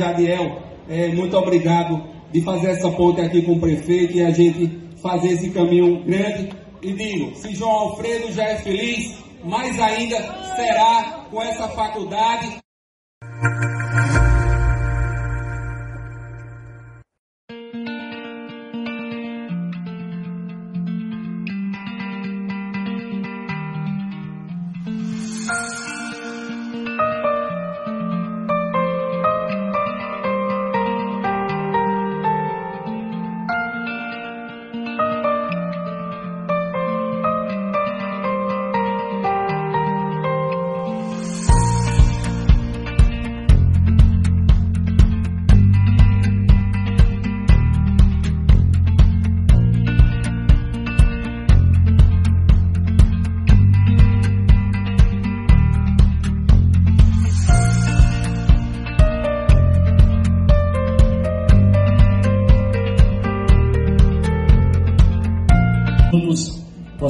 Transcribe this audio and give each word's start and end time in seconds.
Jadiel, 0.00 0.62
é, 0.88 1.08
muito 1.08 1.36
obrigado 1.36 2.02
de 2.32 2.40
fazer 2.40 2.68
essa 2.68 2.90
ponte 2.90 3.20
aqui 3.20 3.42
com 3.42 3.52
o 3.52 3.60
prefeito 3.60 4.16
e 4.16 4.22
a 4.22 4.30
gente 4.30 4.80
fazer 5.02 5.32
esse 5.32 5.50
caminho 5.50 6.02
grande. 6.04 6.50
E 6.80 6.92
digo, 6.94 7.36
se 7.36 7.54
João 7.54 7.70
Alfredo 7.70 8.32
já 8.32 8.44
é 8.44 8.56
feliz, 8.56 9.14
mais 9.44 9.78
ainda 9.78 10.16
será 10.56 11.26
com 11.30 11.42
essa 11.42 11.68
faculdade. 11.68 12.56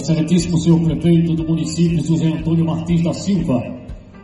Excelentíssimo 0.00 0.58
senhor 0.58 0.80
prefeito 0.80 1.34
do 1.34 1.44
município 1.44 2.02
José 2.02 2.28
Antônio 2.28 2.64
Martins 2.64 3.02
da 3.02 3.12
Silva, 3.12 3.62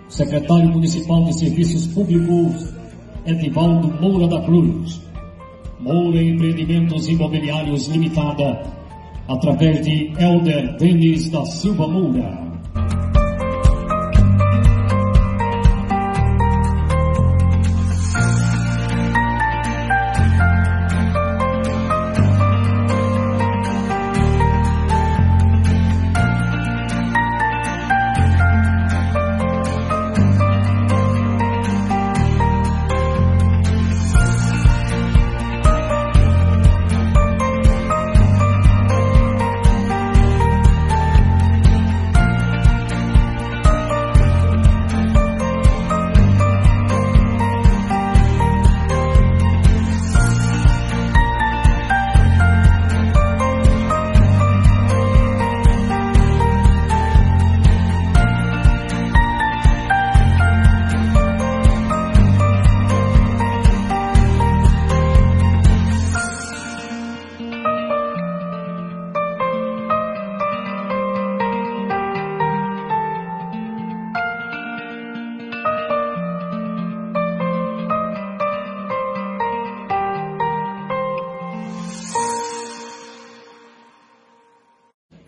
secretário 0.09 0.71
municipal 0.71 1.23
de 1.25 1.39
serviços 1.39 1.87
públicos 1.89 2.73
Edivaldo 3.27 3.89
Moura 4.01 4.27
da 4.27 4.41
Cruz, 4.43 5.03
Moura 5.81 6.23
Empreendimentos 6.23 7.09
Imobiliários 7.09 7.89
Limitada, 7.89 8.63
através 9.29 9.85
de 9.85 10.13
Elder 10.19 10.77
Denis 10.79 11.29
da 11.31 11.45
Silva 11.45 11.87
Moura. 11.87 12.46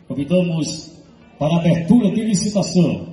Convidamos 0.09 0.91
para 1.39 1.55
a 1.55 1.59
abertura 1.59 2.11
de 2.11 2.23
licitação 2.23 3.07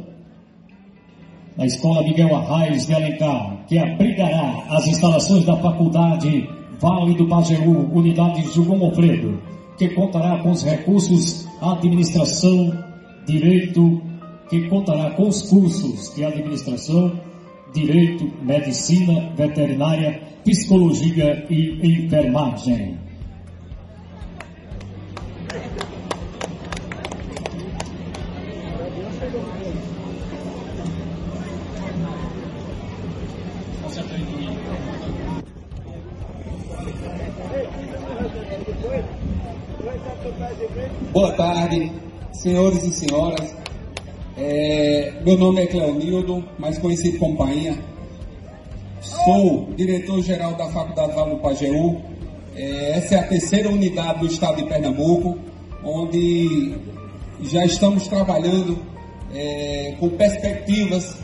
na 1.57 1.66
Escola 1.66 2.01
Miguel 2.03 2.33
Arraes 2.33 2.85
de 2.85 2.94
Alencar, 2.94 3.66
que 3.67 3.78
abrigará 3.78 4.63
as 4.69 4.88
instalações 4.88 5.45
da 5.45 5.57
Faculdade 5.57 6.50
Vale 6.79 7.16
do 7.16 7.28
Pajeú, 7.28 7.89
Unidade 7.94 8.44
João 8.53 8.85
Alfredo, 8.85 9.41
que 9.78 9.89
contará 9.89 10.39
com 10.39 10.51
os 10.51 10.63
recursos 10.63 11.45
Administração, 11.61 12.72
Direito, 13.25 14.01
que 14.50 14.67
contará 14.69 15.11
com 15.11 15.28
os 15.28 15.50
cursos 15.50 16.13
de 16.16 16.23
Administração, 16.23 17.11
Direito, 17.73 18.31
Medicina, 18.41 19.31
Veterinária, 19.35 20.22
Psicologia 20.45 21.45
e 21.50 22.05
Enfermagem. 22.05 23.04
Boa 41.12 41.31
tarde, 41.34 41.91
senhores 42.34 42.84
e 42.84 42.91
senhoras. 42.94 43.56
É, 44.38 45.13
meu 45.23 45.38
nome 45.38 45.63
é 45.63 45.68
Cleonildo, 45.68 46.44
mais 46.59 46.78
conhecido 46.78 47.18
como 47.19 47.38
Painha. 47.38 47.78
Sou 49.01 49.69
diretor-geral 49.75 50.56
da 50.56 50.68
Faculdade 50.69 51.13
Vale 51.13 51.31
do 51.31 51.38
Pajeú. 51.38 52.01
É, 52.56 52.97
essa 52.97 53.16
é 53.16 53.19
a 53.19 53.23
terceira 53.23 53.69
unidade 53.69 54.19
do 54.19 54.25
estado 54.28 54.57
de 54.57 54.63
Pernambuco, 54.67 55.38
onde 55.84 56.75
já 57.44 57.66
estamos 57.66 58.07
trabalhando 58.07 58.78
é, 59.34 59.96
com 60.00 60.09
perspectivas 60.09 61.17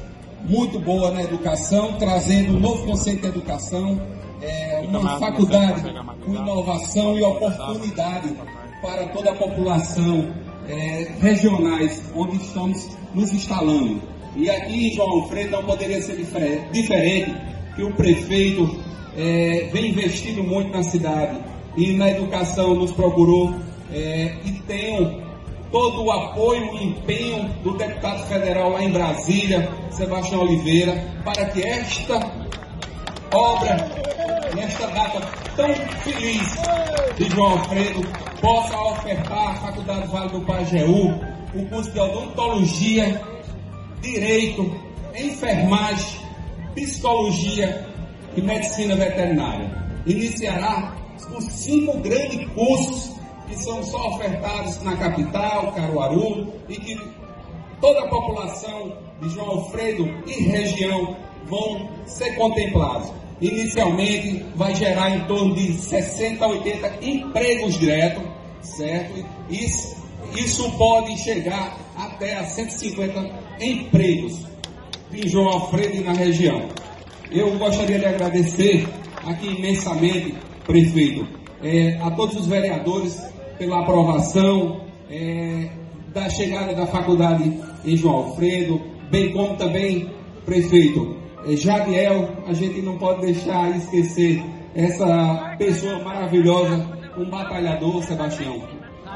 muito 0.47 0.79
boas 0.79 1.13
na 1.13 1.23
educação, 1.23 1.93
trazendo 1.97 2.55
um 2.55 2.59
novo 2.59 2.85
conceito 2.85 3.21
de 3.21 3.27
educação, 3.27 4.01
é, 4.41 4.70
uma 4.87 5.19
faculdade 5.19 5.83
com 6.25 6.33
inovação 6.33 7.17
e 7.17 7.23
oportunidade 7.23 8.35
para 8.81 9.07
toda 9.07 9.31
a 9.31 9.35
população 9.35 10.33
é, 10.67 11.11
regionais 11.19 12.01
onde 12.15 12.37
estamos 12.37 12.89
nos 13.13 13.33
instalando. 13.33 14.01
E 14.35 14.49
aqui 14.49 14.87
em 14.87 14.95
João 14.95 15.21
Alfredo 15.21 15.51
não 15.51 15.63
poderia 15.63 16.01
ser 16.01 16.15
diferente 16.71 17.35
que 17.75 17.83
o 17.83 17.93
prefeito 17.93 18.79
é, 19.17 19.69
vem 19.71 19.89
investindo 19.89 20.43
muito 20.43 20.71
na 20.71 20.83
cidade 20.83 21.37
e 21.75 21.93
na 21.93 22.09
educação 22.09 22.73
nos 22.75 22.91
procurou 22.91 23.53
é, 23.91 24.35
e 24.45 24.51
tem 24.67 25.21
todo 25.71 26.03
o 26.03 26.11
apoio 26.11 26.77
e 26.77 26.85
empenho 26.85 27.49
do 27.63 27.77
deputado 27.77 28.27
federal 28.27 28.71
lá 28.71 28.83
em 28.83 28.91
Brasília, 28.91 29.69
Sebastião 29.89 30.41
Oliveira, 30.41 31.01
para 31.23 31.45
que 31.45 31.61
esta 31.61 32.19
obra, 33.33 33.89
nesta 34.55 34.87
data 34.87 35.21
tão 35.55 35.73
feliz 36.03 36.57
de 37.17 37.29
João 37.29 37.51
Alfredo, 37.51 38.01
possa 38.39 38.77
ofertar 38.77 39.51
à 39.51 39.55
Faculdade 39.55 40.07
Vale 40.07 40.29
do 40.29 40.41
Pajeú 40.41 41.19
o 41.53 41.65
curso 41.67 41.91
de 41.91 41.99
odontologia, 41.99 43.21
direito, 44.01 44.73
enfermagem, 45.15 46.21
psicologia 46.75 47.87
e 48.35 48.41
medicina 48.41 48.95
veterinária. 48.95 49.69
Iniciará 50.05 50.95
os 51.37 51.45
cinco 51.45 51.97
grandes 51.99 52.47
cursos 52.53 53.15
que 53.47 53.55
são 53.57 53.83
só 53.83 54.15
ofertados 54.15 54.81
na 54.81 54.95
capital, 54.95 55.73
Caruaru, 55.73 56.53
e 56.69 56.75
que 56.77 56.99
toda 57.81 57.99
a 57.99 58.07
população 58.07 58.97
de 59.21 59.29
João 59.29 59.49
Alfredo 59.49 60.05
e 60.25 60.43
região 60.43 61.15
vão 61.45 61.89
ser 62.05 62.35
contemplados. 62.35 63.11
Inicialmente 63.41 64.45
vai 64.55 64.75
gerar 64.75 65.15
em 65.15 65.21
torno 65.21 65.55
de 65.55 65.73
60 65.73 66.45
a 66.45 66.47
80 66.47 66.99
empregos 67.01 67.79
diretos, 67.79 68.23
certo? 68.61 69.25
Isso, 69.49 69.97
isso 70.37 70.71
pode 70.77 71.17
chegar 71.17 71.75
até 71.97 72.35
a 72.35 72.43
150 72.43 73.31
empregos 73.59 74.45
em 75.11 75.27
João 75.27 75.47
Alfredo 75.47 75.97
e 75.97 76.01
na 76.01 76.13
região. 76.13 76.67
Eu 77.31 77.57
gostaria 77.57 77.97
de 77.97 78.05
agradecer 78.05 78.87
aqui 79.25 79.47
imensamente, 79.47 80.35
prefeito, 80.65 81.27
é, 81.63 81.97
a 82.01 82.11
todos 82.11 82.35
os 82.35 82.45
vereadores 82.45 83.21
pela 83.57 83.81
aprovação 83.81 84.81
é, 85.09 85.67
da 86.13 86.29
chegada 86.29 86.75
da 86.75 86.85
faculdade 86.85 87.51
em 87.85 87.97
João 87.97 88.17
Alfredo, 88.17 88.81
bem 89.09 89.31
como 89.31 89.55
também, 89.57 90.09
prefeito, 90.45 91.20
Jadiel, 91.47 92.29
a 92.47 92.53
gente 92.53 92.81
não 92.81 92.97
pode 92.97 93.21
deixar 93.21 93.75
esquecer 93.75 94.43
essa 94.75 95.55
pessoa 95.57 95.99
maravilhosa, 95.99 96.85
um 97.17 97.29
batalhador, 97.29 98.03
Sebastião. 98.03 98.61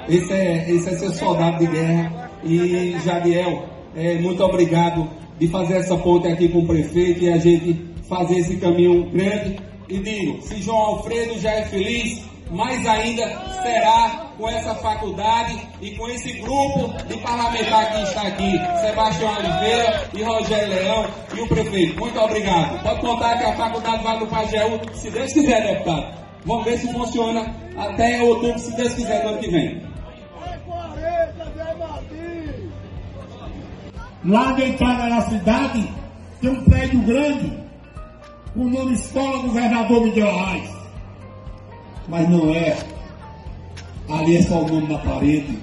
Esse 0.10 0.34
é, 0.34 0.70
esse 0.70 0.90
é 0.90 0.98
seu 0.98 1.12
soldado 1.14 1.60
de 1.60 1.68
guerra. 1.68 2.32
E 2.44 2.96
Jadiel, 3.04 3.66
é, 3.96 4.16
muito 4.16 4.44
obrigado 4.44 5.08
de 5.40 5.48
fazer 5.48 5.78
essa 5.78 5.98
ponte 5.98 6.28
aqui 6.28 6.50
com 6.50 6.60
o 6.60 6.68
prefeito 6.68 7.24
e 7.24 7.30
a 7.30 7.38
gente 7.38 7.86
fazer 8.08 8.38
esse 8.38 8.58
caminho 8.58 9.10
grande. 9.10 9.60
E 9.88 10.00
digo, 10.00 10.42
se 10.42 10.62
João 10.62 10.78
Alfredo 10.78 11.40
já 11.40 11.52
é 11.52 11.66
feliz, 11.66 12.24
mais 12.52 12.86
ainda 12.86 13.28
será 13.62 14.26
com 14.38 14.50
essa 14.50 14.76
faculdade 14.76 15.60
e 15.82 15.92
com 15.92 16.08
esse 16.10 16.34
grupo 16.34 16.94
de 17.08 17.18
parlamentar 17.18 17.92
que 17.92 18.04
está 18.04 18.22
aqui, 18.24 18.52
Sebastião 18.82 19.36
Oliveira 19.38 20.10
e 20.14 20.24
Rogério 20.24 20.70
Leão 20.70 21.06
e 21.36 21.42
o 21.42 21.48
prefeito. 21.48 22.00
Muito 22.00 22.20
obrigado. 22.20 22.84
Pode 22.84 23.02
contar 23.02 23.38
que 23.38 23.44
a 23.46 23.54
faculdade 23.54 24.04
vai 24.04 24.20
no 24.20 24.28
Pajeú, 24.28 24.80
se 24.94 25.10
Deus 25.10 25.34
quiser, 25.34 25.62
deputado. 25.64 26.26
Vamos 26.46 26.66
ver 26.66 26.78
se 26.78 26.92
funciona 26.92 27.56
até 27.78 28.22
outubro, 28.22 28.60
se 28.60 28.76
Deus 28.76 28.94
quiser, 28.94 29.24
no 29.24 29.30
ano 29.30 29.40
que 29.40 29.50
vem. 29.50 29.86
Lá 34.26 34.54
na 34.54 34.66
entrada 34.66 35.10
da 35.10 35.22
cidade 35.22 35.88
tem 36.42 36.50
um 36.50 36.64
prédio 36.66 37.00
grande 37.02 37.66
com 38.54 38.62
o 38.62 38.70
nome 38.70 38.94
Escola 38.94 39.40
Governador 39.44 40.02
Miguel 40.02 40.30
Arraes. 40.30 40.75
Mas 42.08 42.30
não 42.30 42.54
é. 42.54 42.78
Ali 44.10 44.38
é 44.38 44.42
só 44.44 44.62
o 44.62 44.68
nome 44.68 44.88
na 44.88 45.00
parede. 45.00 45.58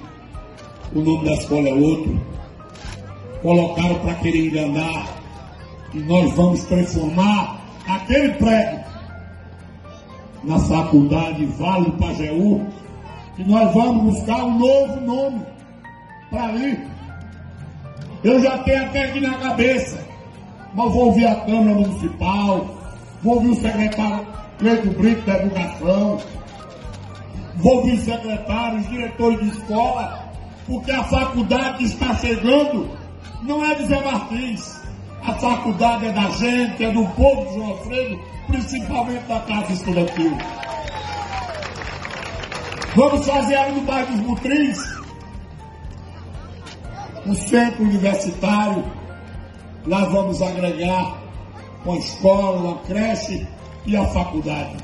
O 0.93 0.99
nome 0.99 1.25
da 1.25 1.33
escola 1.33 1.69
é 1.69 1.73
outro. 1.73 2.21
Colocaram 3.41 3.95
para 3.99 4.15
querer 4.15 4.47
enganar. 4.47 5.07
E 5.93 5.99
nós 5.99 6.33
vamos 6.33 6.63
transformar 6.65 7.61
aquele 7.87 8.33
prédio 8.33 8.83
na 10.43 10.59
faculdade 10.59 11.45
Vale 11.45 11.85
do 11.85 11.91
Pajeú. 11.93 12.65
E 13.37 13.43
nós 13.45 13.73
vamos 13.73 14.15
buscar 14.15 14.43
um 14.43 14.59
novo 14.59 15.01
nome 15.01 15.41
para 16.29 16.45
ali. 16.45 16.79
Eu 18.23 18.41
já 18.41 18.57
tenho 18.59 18.83
até 18.83 19.05
aqui 19.05 19.19
na 19.21 19.33
cabeça. 19.35 20.03
Mas 20.73 20.91
vou 20.91 21.05
ouvir 21.05 21.27
a 21.27 21.35
Câmara 21.35 21.75
Municipal, 21.75 22.67
vou 23.21 23.35
ouvir 23.35 23.49
o 23.49 23.61
secretário 23.61 24.32
Cleiton 24.63 24.91
Brito 24.91 25.21
da 25.25 25.39
Educação, 25.39 26.21
os 27.61 27.99
secretários, 27.99 28.87
diretores 28.87 29.39
de 29.41 29.57
escola, 29.57 30.31
porque 30.65 30.89
a 30.89 31.03
faculdade 31.03 31.83
está 31.83 32.15
chegando 32.15 32.89
não 33.41 33.65
é 33.65 33.75
de 33.75 33.85
Zé 33.87 34.01
Martins. 34.01 34.81
A 35.21 35.33
faculdade 35.33 36.05
é 36.05 36.13
da 36.13 36.29
gente, 36.29 36.81
é 36.81 36.91
do 36.91 37.05
povo 37.09 37.45
de 37.45 37.55
João 37.55 37.69
Alfredo, 37.71 38.19
principalmente 38.47 39.25
da 39.25 39.39
Casa 39.41 39.73
Estudantil. 39.73 40.37
Vamos 42.95 43.27
fazer 43.27 43.55
ali 43.55 43.75
no 43.75 43.81
bairro 43.81 44.15
dos 44.15 44.21
Butrins, 44.21 44.79
um 47.25 47.35
centro 47.35 47.83
universitário. 47.83 48.85
Lá 49.85 50.05
vamos 50.05 50.41
agregar 50.41 51.17
uma 51.83 51.97
escola, 51.97 52.59
uma 52.59 52.77
creche 52.79 53.45
e 53.85 53.95
a 53.95 54.05
faculdade. 54.07 54.77